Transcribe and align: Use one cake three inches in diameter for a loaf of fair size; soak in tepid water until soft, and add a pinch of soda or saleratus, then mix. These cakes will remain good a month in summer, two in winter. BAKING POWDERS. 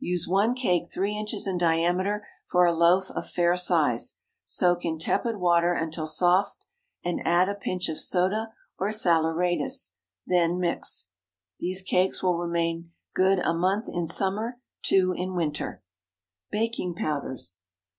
Use 0.00 0.28
one 0.28 0.54
cake 0.54 0.92
three 0.92 1.16
inches 1.16 1.46
in 1.46 1.56
diameter 1.56 2.26
for 2.46 2.66
a 2.66 2.74
loaf 2.74 3.10
of 3.12 3.30
fair 3.30 3.56
size; 3.56 4.16
soak 4.44 4.84
in 4.84 4.98
tepid 4.98 5.38
water 5.38 5.72
until 5.72 6.06
soft, 6.06 6.66
and 7.02 7.22
add 7.26 7.48
a 7.48 7.54
pinch 7.54 7.88
of 7.88 7.98
soda 7.98 8.52
or 8.78 8.90
saleratus, 8.92 9.94
then 10.26 10.58
mix. 10.58 11.08
These 11.60 11.80
cakes 11.80 12.22
will 12.22 12.36
remain 12.36 12.92
good 13.14 13.38
a 13.38 13.54
month 13.54 13.88
in 13.88 14.06
summer, 14.06 14.60
two 14.82 15.14
in 15.16 15.34
winter. 15.34 15.82
BAKING 16.52 16.94
POWDERS. 16.94 17.64